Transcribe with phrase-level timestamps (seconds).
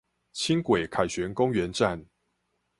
[0.33, 2.03] 輕軌凱旋公園站